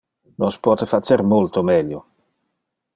[0.39, 1.99] Nos pote facer multo melio.